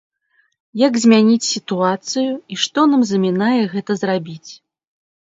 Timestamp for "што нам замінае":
2.65-3.55